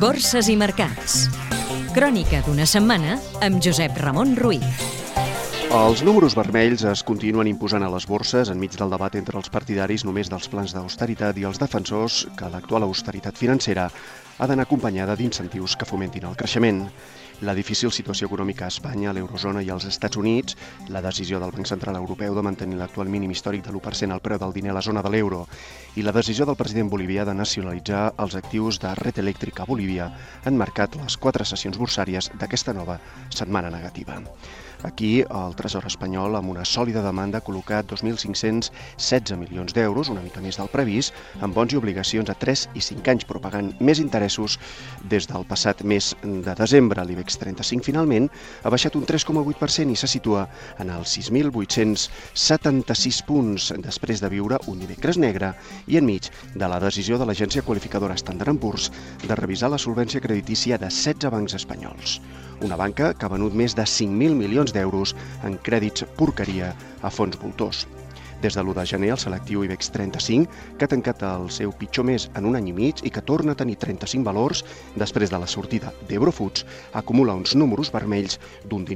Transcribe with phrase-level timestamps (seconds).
[0.00, 1.26] Borses i mercats.
[1.92, 4.86] Crònica d'una setmana amb Josep Ramon Ruiz.
[5.76, 10.06] Els números vermells es continuen imposant a les borses enmig del debat entre els partidaris
[10.08, 13.90] només dels plans d'austeritat i els defensors que l'actual austeritat financera
[14.40, 16.86] ha d'anar acompanyada d'incentius que fomentin el creixement.
[17.40, 20.56] La difícil situació econòmica a Espanya, l'eurozona i els Estats Units,
[20.92, 24.40] la decisió del Banc Central Europeu de mantenir l'actual mínim històric de l'1% al preu
[24.40, 25.46] del diner a la zona de l'euro
[25.96, 30.06] i la decisió del president bolivià de nacionalitzar els actius de Red Eléctrica a Bolívia
[30.46, 33.00] han marcat les quatre sessions bursàries d'aquesta nova
[33.34, 34.20] setmana negativa.
[34.82, 40.40] Aquí, el Tresor espanyol, amb una sòlida demanda, ha col·locat 2.516 milions d'euros, una mica
[40.40, 41.12] més del previst,
[41.44, 44.56] amb bons i obligacions a 3 i 5 anys, però pagant més interessos
[45.12, 47.04] des del passat mes de desembre.
[47.04, 48.30] L'IBEX 35, finalment,
[48.64, 50.48] ha baixat un 3,8% i se situa
[50.80, 55.52] en els 6.876 punts, després de viure un dimecres negre
[55.86, 58.90] i enmig de la decisió de l'agència qualificadora Standard Poor's
[59.26, 62.20] de revisar la solvència creditícia de 16 bancs espanyols.
[62.60, 67.38] Una banca que ha venut més de 5.000 milions d'euros en crèdits porqueria a fons
[67.40, 67.86] voltors.
[68.40, 72.06] Des de l'1 de gener, el selectiu IBEX 35, que ha tancat el seu pitjor
[72.08, 74.64] mes en un any i mig i que torna a tenir 35 valors
[74.96, 76.64] després de la sortida d'Eurofoods,
[76.96, 78.88] acumula uns números vermells d'un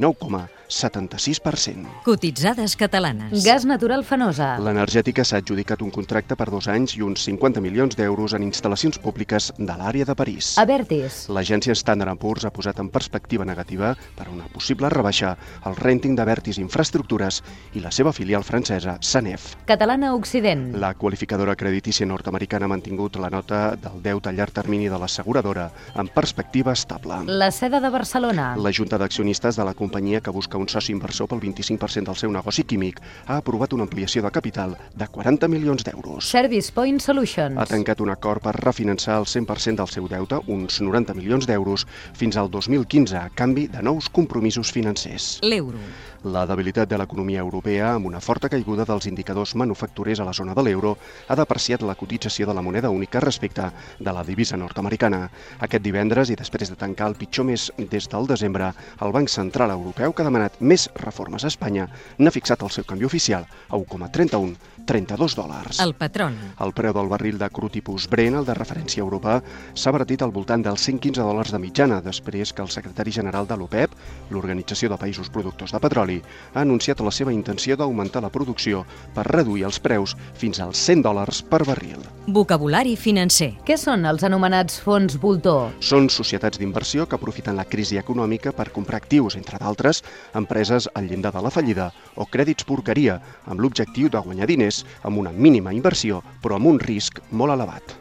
[0.74, 2.02] 19,76%.
[2.04, 3.44] Cotitzades catalanes.
[3.44, 4.54] Gas natural fenosa.
[4.58, 8.98] L'energètica s'ha adjudicat un contracte per dos anys i uns 50 milions d'euros en instal·lacions
[8.98, 10.54] públiques de l'àrea de París.
[10.58, 11.24] Avertis.
[11.32, 15.34] L'agència Standard Poor's ha posat en perspectiva negativa per una possible rebaixa
[15.66, 17.40] el renting d'Avertis Infraestructures
[17.74, 19.54] i la seva filial francesa, Sanef.
[19.66, 20.72] Catalana Occident.
[20.80, 25.70] La qualificadora creditícia nord-americana ha mantingut la nota del deute a llarg termini de l'asseguradora
[25.94, 27.22] en perspectiva estable.
[27.26, 28.54] La seda de Barcelona.
[28.56, 32.32] La Junta d'Accionistes de la companyia que busca un soci inversor pel 25% del seu
[32.32, 36.28] negoci químic ha aprovat una ampliació de capital de 40 milions d'euros.
[36.28, 37.58] Service Point Solutions.
[37.58, 41.86] Ha tancat un acord per refinançar el 100% del seu deute, uns 90 milions d'euros,
[42.14, 45.38] fins al 2015 a canvi de nous compromisos financers.
[45.42, 45.78] L'euro.
[46.24, 50.54] La debilitat de l'economia europea, amb una forta caiguda dels indicadors manufacturers a la zona
[50.56, 50.94] de l'euro,
[51.28, 53.66] ha depreciat la cotització de la moneda única respecte
[54.00, 55.26] de la divisa nord-americana.
[55.60, 58.70] Aquest divendres, i després de tancar el pitjor mes des del desembre,
[59.04, 61.88] el Banc Central Europeu, que ha demanat més reformes a Espanya,
[62.18, 65.80] n'ha fixat el seu canvi oficial a 1,31 32 dòlars.
[65.80, 66.36] El petroli.
[66.60, 69.38] El preu del barril de cru tipus Brent, el de referència a Europa,
[69.72, 73.56] s'ha abatit al voltant dels 115 dòlars de mitjana, després que el secretari general de
[73.56, 73.94] l'OPEP,
[74.30, 76.22] l'Organització de Països Productors de Petroli, petroli,
[76.54, 78.84] ha anunciat la seva intenció d'augmentar la producció
[79.14, 82.02] per reduir els preus fins als 100 dòlars per barril.
[82.26, 83.54] Vocabulari financer.
[83.64, 85.72] Què són els anomenats fons voltor?
[85.80, 90.02] Són societats d'inversió que aprofiten la crisi econòmica per comprar actius, entre d'altres,
[90.34, 95.18] empreses al llindar de la fallida o crèdits porqueria, amb l'objectiu de guanyar diners amb
[95.18, 97.96] una mínima inversió, però amb un risc molt elevat.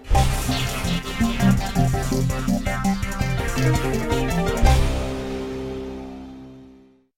[3.63, 4.03] Thank you.